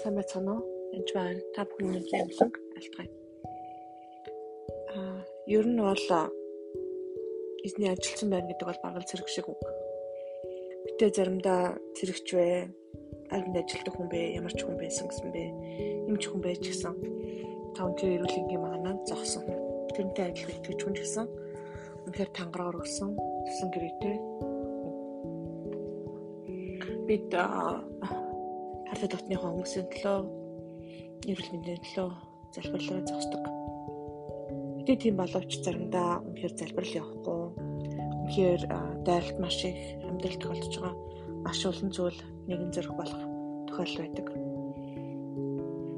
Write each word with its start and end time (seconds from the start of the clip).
сайн 0.00 0.16
байцгаана 0.16 0.56
уу? 0.56 0.64
Энд 0.96 1.08
байна. 1.12 1.40
Та 1.54 1.64
бүхний 1.68 2.00
юмсан 2.00 2.48
алтгай. 2.78 3.08
Аа, 4.96 5.20
ер 5.46 5.66
нь 5.68 5.76
бол 5.76 6.06
эзний 7.64 7.92
ажилтсан 7.92 8.32
байна 8.32 8.48
гэдэг 8.48 8.64
бол 8.64 8.80
бараг 8.82 9.04
зэрэг 9.04 9.28
шиг 9.28 9.46
үг. 9.52 9.60
Гэтэ 10.88 11.12
заримдаа 11.12 11.76
зэрэгч 12.00 12.28
вэ, 12.32 12.72
аль 13.28 13.44
ажилтдаг 13.60 13.92
хүн 13.92 14.08
бэ, 14.08 14.40
ямар 14.40 14.56
ч 14.56 14.64
хүн 14.64 14.80
байсан 14.80 15.04
гэсэн 15.12 15.28
бэ, 15.36 15.44
эмч 16.08 16.24
хүн 16.32 16.40
байж 16.40 16.64
гисэн. 16.64 16.96
Та 17.76 17.84
өнтер 17.84 18.16
эрүүл 18.16 18.40
энгийн 18.40 18.64
маанаа 18.64 18.96
зогсон. 19.04 19.44
Тэрнтэй 19.92 20.32
адил 20.32 20.48
итгэж 20.48 20.80
хүн 20.80 20.96
гэсэн. 20.96 21.28
Үнэхээр 22.08 22.30
тангараар 22.32 22.80
өгсөн. 22.80 23.12
Тэсэн 23.44 23.68
гэрээтэй. 23.68 24.16
Бид 27.04 27.28
хардад 29.00 29.16
дотныхоо 29.16 29.56
хүмүүсийн 29.56 29.88
төлөө 29.96 30.18
эрүүл 31.24 31.50
мэндийн 31.56 31.80
төлөө 31.80 32.08
залбирлаа 32.52 33.00
зогсдог. 33.08 33.44
Гэтэ 34.76 34.92
тийм 35.00 35.16
боловч 35.16 35.52
заримдаа 35.64 36.20
үнэхээр 36.20 36.52
залбирал 36.60 36.98
явахгүй. 37.00 37.40
Үнэхээр 38.28 38.62
дайралт 39.08 39.38
маш 39.40 39.56
их 39.64 39.80
амьдрал 40.04 40.36
тохиолдож 40.36 40.74
байгаа 40.76 40.94
маш 41.40 41.60
олон 41.64 41.88
зүйл 41.96 42.20
нэгэн 42.44 42.72
зэрэг 42.76 42.92
болох 42.92 43.22
тохиол 43.72 43.94
байдаг. 44.04 44.26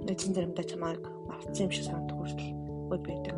Эцэн 0.07 0.31
заримдаа 0.39 0.63
чамайг 0.63 1.03
мартсан 1.27 1.67
юм 1.67 1.73
шиг 1.75 1.91
санагдах 1.91 2.19
хүртэл 2.23 2.55
үе 2.87 2.99
байдаг. 3.03 3.37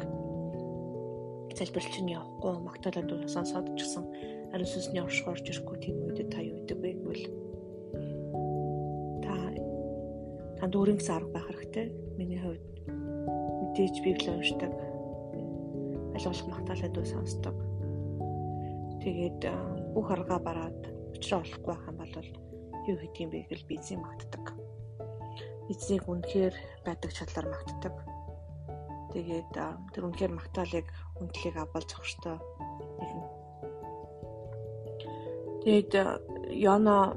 Залбирч 1.56 1.95
нь 2.04 2.12
явахгүй 2.12 2.52
магтааланд 2.68 3.09
дуу 3.09 3.24
сонсоод 3.32 3.73
ч 3.80 3.88
гэсэн 3.88 4.04
ариун 4.52 4.68
сүнсний 4.68 5.01
оршихорж 5.01 5.48
ирэхгүй 5.48 5.76
тийм 5.80 5.96
үед 6.04 6.28
та 6.28 6.45
юу 6.45 6.60
гэдэг 6.60 6.78
вэ 6.84 6.90
гэвэл 7.01 7.53
танд 10.59 10.74
өөрийн 10.74 10.99
гэсэн 10.99 11.16
арга 11.16 11.33
байх 11.35 11.47
хэрэгтэй. 11.49 11.87
Миний 12.19 12.41
хувьд 12.41 12.65
мэдээж 12.87 13.97
библи 14.05 14.30
уншдаг. 14.30 14.73
Алуулах 16.15 16.49
магтаалаа 16.51 16.91
дүү 16.95 17.07
сонсдог. 17.10 17.57
Тэгээд 19.02 19.41
бүх 19.95 20.09
аргаа 20.15 20.38
бараад 20.38 20.80
учраа 21.15 21.43
олохгүй 21.43 21.75
байх 21.75 21.85
юм 21.91 21.97
бол 21.99 22.15
юу 22.88 22.97
хийдгийг 23.01 23.30
бэ 23.30 23.38
гэвэл 23.51 23.69
би 23.69 23.75
эзэн 23.80 24.01
магтдаг. 24.01 24.45
Эзнийг 25.73 26.05
үнэхээр 26.07 26.55
байдаг 26.87 27.10
чадлаар 27.10 27.49
магтдаг. 27.51 27.95
Тэгээд 29.13 29.52
тэр 29.95 30.02
үнэхээр 30.07 30.32
магтаалыг 30.37 30.87
үнэлийг 31.19 31.57
авбал 31.57 31.87
нэгэн. 33.01 33.23
Тэгээд 35.65 35.93
Яна 36.55 37.16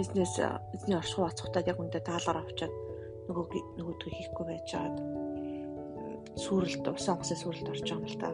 эзнээс 0.00 0.34
эзний 0.72 0.96
оршихуй 0.96 1.26
ацхтаад 1.28 1.68
яг 1.68 1.78
үндэ 1.82 2.00
таалгаар 2.00 2.40
авчаад 2.40 2.72
нөгөө 3.28 3.44
нөгөөдгөө 3.76 4.12
хийхгүй 4.16 4.44
байжгаад 4.48 4.96
сүрэлт 6.40 6.84
усан 6.88 7.16
хосын 7.20 7.38
сүрэлт 7.38 7.68
орж 7.68 7.84
байгаа 7.84 8.00
юм 8.00 8.08
л 8.08 8.16
та. 8.20 8.30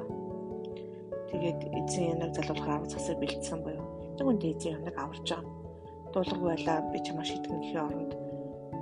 Тэгээд 1.28 1.60
эзэн 1.78 2.04
янаг 2.14 2.30
залуулахаар 2.34 2.76
авах 2.78 2.92
засаг 2.94 3.18
бэлдсэн 3.18 3.60
боيو. 3.62 3.84
Тэгвэл 4.16 4.48
эзэн 4.54 4.78
янаг 4.78 4.96
аварж 4.96 5.26
байгаа. 5.28 5.52
Дуулахгүй 6.14 6.48
байлаа 6.48 6.78
би 6.88 6.98
чамаа 7.04 7.26
шийтгэн 7.26 7.58
гэхийн 7.58 7.84
оронд 7.84 8.12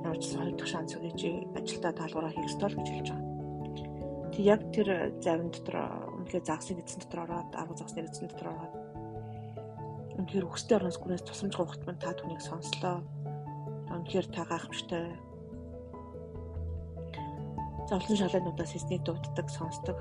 ямар 0.04 0.18
ч 0.22 0.24
соёлдох 0.30 0.68
шанс 0.68 0.94
өгөөч 0.94 1.20
ажилдаа 1.58 1.92
таалгаараа 1.96 2.32
хийх 2.32 2.46
ёстой 2.46 2.68
л 2.70 2.78
гэж 2.78 2.88
хэлж 2.92 3.08
байгаа. 3.10 3.34
Тэг 4.30 4.44
яг 4.46 4.60
тэр 4.70 4.88
завин 5.24 5.50
дотор 5.50 5.76
үнэхээр 6.22 6.44
загсны 6.44 6.78
эзэн 6.84 7.00
дотор 7.02 7.20
ороод 7.26 7.50
арга 7.56 7.74
загсны 7.74 8.04
эзэн 8.06 8.30
дотор 8.30 8.48
ороод 8.54 8.74
үнэхээр 10.16 10.48
өстэй 10.48 10.76
орноос 10.80 10.98
гүнээс 11.00 11.24
тусамж 11.28 11.54
гоохт 11.56 11.82
мань 11.84 12.00
та 12.00 12.16
түүнийг 12.16 12.40
сонслоо. 12.40 13.04
Үнэхээр 13.92 14.26
та 14.32 14.42
гайхамштай 14.48 15.04
зовлон 17.88 18.18
шалгаануудаас 18.18 18.72
эснийг 18.76 19.02
дууддаг, 19.04 19.46
сонсдог. 19.52 19.96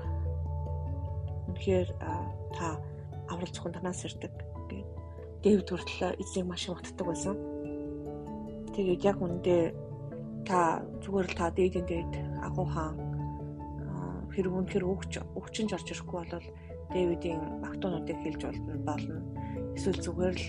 Үнэхээр 1.52 1.88
та 2.56 2.80
аврал 3.28 3.52
зөвхөн 3.52 3.76
танаас 3.76 4.04
ирдэг 4.08 4.32
гэ. 4.72 4.80
Дэв 5.44 5.60
төртлөө 5.68 6.18
эзнийг 6.18 6.46
маш 6.48 6.64
их 6.66 6.74
магтдаг 6.74 7.06
байсан. 7.06 7.36
Тэгээд 8.74 9.04
яг 9.04 9.18
үндэ 9.20 9.76
та 10.48 10.82
зүгээр 11.04 11.28
л 11.30 11.38
та 11.38 11.52
дээдийн 11.52 11.86
дээд 11.86 12.12
агуу 12.42 12.66
хаан 12.66 12.96
хэрэг 14.36 14.52
үнэхээр 14.52 14.84
өгч 14.84 15.12
өгчинж 15.32 15.70
орж 15.72 15.88
ирэхгүй 15.96 16.24
бол 16.28 16.48
Дэвидийн 16.92 17.42
магтуунуудыг 17.64 18.18
хэлж 18.20 18.40
болно. 18.84 19.35
Эсвэл 19.76 20.00
зүгээр 20.00 20.36
л 20.40 20.46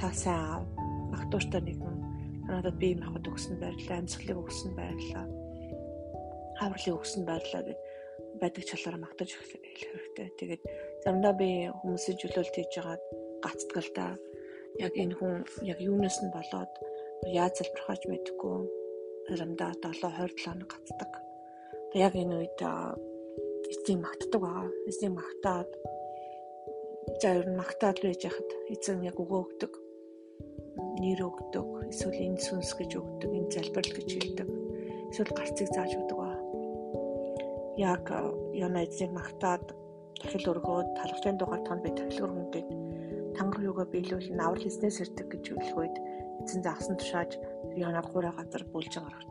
та 0.00 0.08
сайн 0.16 0.64
магтууштай 1.12 1.60
нэгэн 1.60 1.96
надад 2.48 2.76
бие 2.80 2.96
махбод 2.96 3.28
өгсөн 3.28 3.60
байрлалаа, 3.60 4.00
амьсгалыг 4.00 4.38
өгсөн 4.40 4.72
байрлалаа 4.72 5.26
хавралыг 6.62 6.96
өгсөн 6.96 7.22
байрлаа 7.26 7.62
гэд 7.66 7.80
байдаг 8.40 8.64
чалаараа 8.64 9.04
магтаж 9.04 9.30
хэлэх 9.34 9.60
хэрэгтэй. 9.76 10.28
Тэгээд 10.38 10.62
заримдаа 11.04 11.34
би 11.36 11.68
хүмүүсийн 11.82 12.16
чөлөөлт 12.22 12.54
хийж 12.54 12.72
байгаад 12.78 13.02
да. 13.98 14.06
Яг 14.80 14.92
энэ 14.96 15.14
хүн 15.18 15.44
яг 15.66 15.78
юунаас 15.82 16.18
нь 16.22 16.32
болоод 16.32 16.72
яаж 17.28 17.60
залбирхаж 17.60 18.02
мэдэхгүй 18.08 18.56
заримдаа 19.36 19.76
7 19.84 20.00
20 20.00 20.38
хоног 20.44 20.70
гацдаг. 20.70 21.12
Тэгээд 21.92 22.06
яг 22.06 22.14
энэ 22.16 22.34
үед 22.40 22.58
эцэг 23.72 23.96
магтдаг 24.00 24.40
байгаа. 24.40 24.68
Эцэг 24.88 25.10
магтаад 25.12 25.70
за 27.20 27.28
ер 27.38 27.46
нь 27.50 27.58
магтаад 27.58 27.98
байж 28.02 28.22
хахад 28.24 28.50
эцэг 28.72 29.02
яг 29.02 29.16
өгөө 29.22 29.40
өгдөг. 29.44 29.72
Нэр 31.02 31.20
өгдөг. 31.28 31.68
Эсвэл 31.90 32.18
энэ 32.26 32.40
сүнс 32.40 32.70
гэж 32.78 32.90
өгдөг. 33.00 33.30
Энэ 33.30 33.52
залбирал 33.54 33.92
гэж 33.96 34.08
хэлдэг. 34.12 34.48
Эсвэл 35.10 35.32
гарцыг 35.36 35.68
зааж 35.74 35.92
өгдөг 35.98 36.12
яг 37.76 38.10
яна 38.52 38.84
эзнийг 38.84 39.12
магтаад 39.16 39.72
дахил 40.20 40.50
өргөөд 40.52 40.88
талхтын 40.98 41.36
дугаар 41.38 41.62
танд 41.64 41.82
би 41.82 41.90
тахил 41.96 42.28
өргөнгээд 42.28 42.68
тангар 43.36 43.62
юугаа 43.64 43.86
биелүүл 43.88 44.28
навар 44.36 44.60
хийснээс 44.60 45.00
ирдэг 45.02 45.26
гэж 45.32 45.44
хэлэх 45.56 45.76
үед 45.80 45.96
эзэн 46.44 46.62
загсан 46.62 46.96
тушааж 47.00 47.40
яна 47.74 48.04
гураа 48.04 48.36
газар 48.36 48.62
бүлж 48.68 48.92
байгаа. 49.00 49.24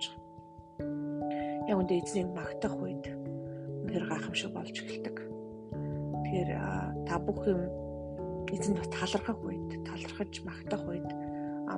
Яг 1.70 1.78
үндэ 1.78 2.02
эзнийг 2.02 2.30
магтах 2.34 2.74
үед 2.82 3.06
үнээр 3.86 4.10
гайхамшиг 4.10 4.52
болж 4.52 4.74
эхэлдэг. 4.74 5.31
Тэгэхээр 6.32 7.04
та 7.12 7.20
бүх 7.20 7.44
юм 7.44 7.60
эзэнд 8.56 8.88
талархах 8.88 9.36
үед, 9.44 9.84
талархаж 9.84 10.32
магтах 10.48 10.80
үед 10.88 11.04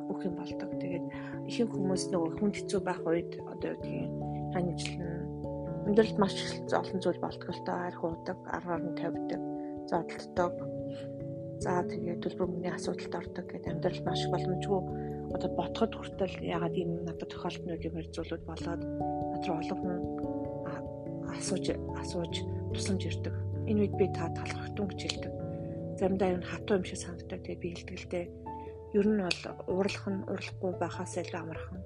бүх 0.05 0.21
юм 0.29 0.37
болдог. 0.37 0.69
Тэгээд 0.77 1.05
ихэнх 1.49 1.73
хүмүүс 1.73 2.13
нөгөө 2.13 2.37
хүн 2.37 2.53
хэцүү 2.53 2.81
байх 2.85 3.01
үед 3.01 3.33
одоо 3.49 3.73
юу 3.73 3.81
гэдгийг 3.81 4.13
ханижлан 4.53 5.09
амьдралд 5.89 6.17
маш 6.21 6.37
олон 6.69 6.99
зүйл 7.01 7.17
болтгоо 7.17 7.49
л 7.49 7.65
та 7.65 7.73
арх 7.89 8.01
уудаг, 8.05 8.37
аргаар 8.45 8.81
нь 8.85 8.93
тавьдаг, 8.93 9.41
зодтолдог. 9.89 10.53
За 11.57 11.81
тэгээд 11.89 12.21
төлбөр 12.21 12.45
мөнгөний 12.53 12.77
асуудалд 12.77 13.17
ордог 13.25 13.45
гэдэг 13.49 13.73
амьдрал 13.73 14.01
маш 14.05 14.21
боломжгүй 14.29 14.81
одоо 15.33 15.49
ботход 15.57 15.97
хүртэл 15.97 16.45
ягаад 16.45 16.77
ийм 16.77 17.09
надад 17.09 17.25
тохиолдно 17.25 17.73
гэмээр 17.81 18.07
зүйлүүд 18.13 18.43
болоод 18.45 18.81
над 18.85 19.43
руу 19.49 19.57
олон 19.65 19.81
асууж 21.41 21.73
асууж 21.73 22.33
тусламж 22.69 23.01
ирдэг. 23.09 23.42
Энэ 23.69 23.81
үед 23.87 23.93
би 23.95 24.05
та 24.11 24.27
талархтун 24.35 24.87
гэж 24.91 24.99
хэлдэг. 25.03 25.33
Заримдаа 25.99 26.29
юу 26.35 26.43
хатуу 26.43 26.77
юм 26.79 26.85
шиг 26.85 26.99
санагддаг. 26.99 27.39
Тэгээд 27.43 27.63
би 27.63 27.69
хэлдэгтэй. 27.71 28.25
Ер 28.93 29.07
нь 29.07 29.23
бол 29.23 29.41
уурлах 29.71 30.05
нь 30.11 30.25
уралахгүй 30.27 30.71
байхаас 30.81 31.13
илүү 31.17 31.39
амархан. 31.39 31.79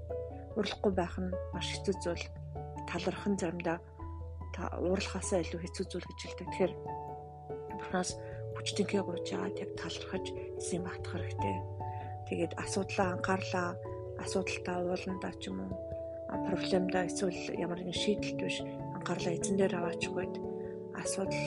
Уралахгүй 0.57 0.91
байх 0.97 1.15
нь 1.21 1.31
маш 1.53 1.67
хэцүү 1.69 1.95
зүйл 2.01 2.25
таларх 2.89 3.23
нь 3.29 3.39
заримдаа 3.39 3.77
та 4.57 4.61
уурлахаасаа 4.81 5.45
илүү 5.45 5.61
хэцүү 5.61 5.85
зүйл 5.85 6.07
гэж 6.09 6.19
хэлдэг. 6.23 6.47
Тэгэхээр 6.49 6.73
бурхнаас 7.77 8.11
хүчтэнхээ 8.57 9.03
гуйж 9.05 9.25
яагаад 9.37 9.61
яг 9.61 9.71
талархаж 9.77 10.25
эсийн 10.57 10.83
багтах 10.83 11.13
хэрэгтэй. 11.13 11.55
Тэгээд 12.27 12.53
асуудлаа 12.57 13.07
анхаарлаа 13.15 13.69
асуудалтай 14.17 14.77
ууландаа 14.81 15.33
ч 15.37 15.53
юм 15.53 15.61
уу 15.61 15.71
проблемдаа 16.27 17.07
эсвэл 17.07 17.39
ямар 17.55 17.79
нэгэн 17.79 18.01
шийдэлт 18.01 18.39
биш 18.41 18.57
анхаарлаа 18.97 19.33
эзэн 19.37 19.55
дээр 19.57 19.73
аваачихгүйд 19.79 20.33
асуудал 21.01 21.45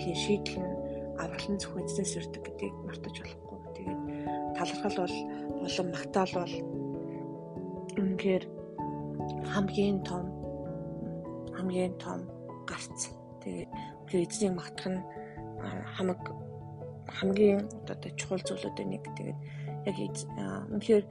хийн 0.00 0.18
шийдэл 0.18 0.58
нь 0.62 0.72
авралын 1.20 1.58
зөвхөн 1.60 1.86
эзнээс 1.86 2.16
ирдэг 2.18 2.42
гэдгийг 2.42 2.74
мартаж 2.86 3.14
болохгүй. 3.20 3.58
Тэгээд 3.76 4.00
талархал 4.56 4.96
бол 5.04 5.16
болон 5.62 5.88
магтаал 5.94 6.32
бол 6.34 6.54
үнэхээр 8.02 8.44
хамгийн 9.52 9.98
том 10.02 10.24
хамгийн 11.54 11.94
том 12.02 12.20
гарц. 12.66 13.14
Тэгээд 13.42 14.30
эзнийг 14.30 14.54
магтах 14.58 14.88
нь 14.90 15.00
хамаг 15.96 16.20
хамгийн 17.06 17.68
одоо 17.86 18.10
чухал 18.18 18.42
зүйлүүдийн 18.42 18.90
нэг. 18.90 19.04
Тэгээд 19.14 19.38
яг 19.86 19.96
үнэхээр 20.72 21.04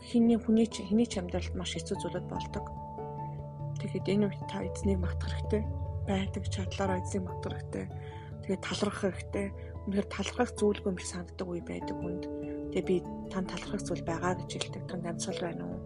хиний 0.00 0.38
хүний 0.38 0.66
ч 0.66 0.86
хиний 0.86 1.08
ч 1.08 1.18
амьдралд 1.18 1.54
маш 1.56 1.74
хэцүү 1.74 1.96
зүйлүүд 2.00 2.26
болдог. 2.30 2.64
Тэгэхэд 3.80 4.06
энэ 4.12 4.24
үед 4.28 4.42
та 4.48 4.64
эзнийг 4.64 5.00
магтах 5.00 5.32
хэрэгтэй. 5.34 5.62
Байдаг 6.10 6.44
чадлаараа 6.50 6.98
эзнийг 6.98 7.30
магтах 7.30 7.54
хэрэгтэй. 7.54 7.86
Тэгээд 8.42 8.66
талархах 8.66 9.14
хэрэгтэй. 9.14 9.46
Үнэхээр 9.86 10.08
талархах 10.10 10.50
зүйлгүй 10.58 10.90
юм 10.90 10.98
шиг 10.98 11.10
санагддаг 11.14 11.46
үе 11.46 11.62
байдаг 11.62 11.96
хүнд. 12.02 12.24
Тэгээ 12.74 12.88
би 12.90 12.96
тань 13.30 13.46
талархах 13.46 13.86
зүйл 13.86 14.02
байгаа 14.02 14.34
гэж 14.42 14.50
хэлдэг. 14.50 14.82
Танд 14.90 15.06
амьсгал 15.06 15.38
байна 15.38 15.64
уу? 15.70 15.78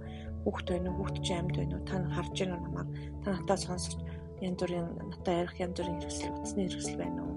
хүүхд 0.45 0.67
байна 0.69 0.93
уу, 0.93 0.97
хүүхд 1.01 1.17
чи 1.25 1.33
амьд 1.33 1.57
байна 1.57 1.77
уу, 1.81 1.89
та 1.89 1.95
нар 1.99 2.13
харж 2.13 2.37
байна 2.37 2.57
уу 2.61 2.65
намайг? 2.69 2.89
Та 3.25 3.29
натаа 3.33 3.57
сонсож 3.57 3.97
янз 4.45 4.59
бүрийн 4.61 4.89
натаа 5.09 5.35
ярих 5.41 5.57
янз 5.57 5.77
бүрийн 5.81 6.01
хэрэгсэл, 6.05 6.37
утасны 6.37 6.63
хэрэгсэл 6.69 7.01
байна 7.01 7.21
уу? 7.25 7.37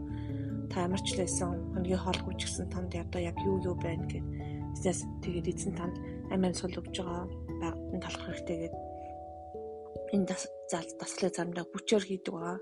Та 0.68 0.76
ямар 0.84 1.02
ч 1.02 1.08
лээсэн 1.16 1.52
хоногийн 1.72 2.04
хоолгүй 2.04 2.36
ч 2.36 2.42
гэсэн 2.44 2.68
танд 2.68 2.92
одоо 2.92 3.22
яг 3.24 3.38
юу 3.48 3.58
юу 3.64 3.76
байна 3.80 4.04
гэд. 4.12 4.28
Эцэс 4.76 5.08
тэгээд 5.24 5.48
эзэн 5.48 5.74
танд 5.80 5.96
амин 6.36 6.52
сул 6.52 6.76
өгж 6.76 7.00
байгаа 7.00 7.24
байгаад 7.64 8.04
талах 8.04 8.24
хэрэгтэй 8.28 8.58
гэдэг 8.68 8.84
энэ 10.12 10.28
зал 10.68 10.88
дасгалыг 11.00 11.36
заримдаа 11.36 11.66
хүчээр 11.72 12.04
хийдэг 12.04 12.34
байгаа. 12.36 12.60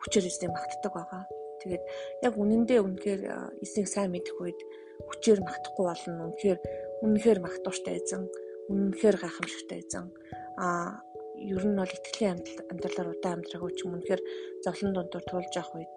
Хүчээр 0.00 0.28
эзнийг 0.28 0.52
магтдаг 0.52 0.92
байгаа. 0.92 1.24
Тэгээд 1.60 1.84
яг 2.24 2.34
үнэндээ 2.40 2.80
үнэхээр 2.80 3.22
эзнийг 3.60 3.88
сайн 3.88 4.10
мэдэх 4.16 4.36
үед 4.40 4.60
хүчээр 5.08 5.40
магтахгүй 5.44 5.84
болно. 5.86 6.32
Үнэхээр 6.32 6.58
үнэхээр 7.04 7.38
магтууштай 7.44 8.00
эзэн, 8.00 8.24
үнэхээр 8.68 9.16
гайхамшигтай 9.20 9.78
эзэн. 9.84 10.08
Аа 10.56 11.04
ер 11.40 11.64
нь 11.64 11.76
бол 11.76 11.88
итгэлийн 11.88 12.40
амьдралаар 12.68 13.12
удаан 13.16 13.40
амьдраагүй 13.40 13.72
ч 13.72 13.88
юм 13.88 13.96
үнэхээр 13.96 14.22
зовлон 14.64 14.92
дундуур 14.92 15.24
тулж 15.24 15.52
явах 15.56 15.72
үед 15.76 15.96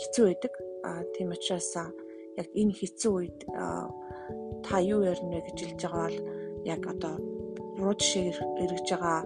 хэцүү 0.00 0.24
байдаг. 0.28 0.52
Аа 0.84 1.00
тийм 1.16 1.32
учраас 1.32 1.72
яг 2.36 2.48
энэ 2.52 2.76
хэцүү 2.76 3.12
үед 3.16 3.38
та 4.64 4.76
юу 4.84 5.00
ярина 5.08 5.40
гэж 5.40 5.56
хэлж 5.56 5.80
байгаа 5.84 6.04
бол 6.04 6.18
яг 6.68 6.82
одоо 6.84 7.14
буруу 7.76 7.96
жишээ 7.96 8.36
эргэж 8.62 8.86
байгаа 8.92 9.20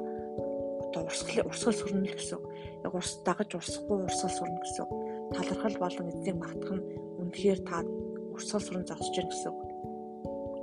одоо 0.93 1.09
урсгал 1.09 1.49
урсгал 1.49 1.73
сүрнэ 1.73 2.13
гэсэн. 2.13 2.41
Яг 2.85 2.93
урс 2.93 3.25
дагаж 3.25 3.51
урсахгүй 3.57 3.99
урсгал 4.05 4.37
сүрнэ 4.37 4.61
гэсэн. 4.61 4.87
Талархал 5.33 5.77
болон 5.81 6.07
эзнийг 6.13 6.37
магтах 6.37 6.73
нь 6.77 6.85
үнэхээр 7.17 7.61
та 7.65 7.81
урсгал 8.37 8.61
сүрэн 8.61 8.85
зогсож 8.85 9.17
байна 9.17 9.33
гэсэн. 9.33 9.55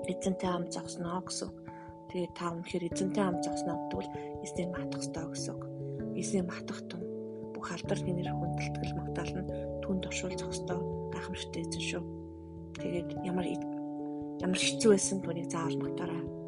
Эзэнтэй 0.06 0.50
хам 0.54 0.66
зогсноо 0.70 1.20
гэсэн. 1.26 1.50
Тэгээ 2.14 2.30
та 2.38 2.46
үнэхээр 2.54 2.88
эзэнтэй 2.94 3.24
хам 3.26 3.38
зогсноо 3.42 3.76
гэдвэл 3.90 4.10
эзнийг 4.46 4.70
магтах 4.70 5.02
ёстой 5.02 5.26
гэсэн. 5.34 5.58
Эзнийг 6.14 6.46
магтах 6.46 6.80
тун 6.86 7.02
бүх 7.58 7.68
алдар 7.74 7.98
гинэр 7.98 8.30
хүндэлтгэл 8.30 9.00
магтаал 9.02 9.34
нь 9.34 9.50
түн 9.82 9.98
тушуул 10.06 10.38
зогстой 10.38 10.78
гайхамшигтай 11.10 11.66
эзэн 11.66 11.84
шүү. 11.90 12.04
Тэгээд 12.78 13.10
ямар 13.26 13.46
ямар 14.46 14.62
хэцүү 14.62 14.94
байсан 14.94 15.18
түүнийг 15.26 15.50
заавал 15.50 15.82
магтаарай 15.82 16.39